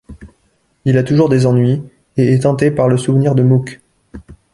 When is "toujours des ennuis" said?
1.03-1.79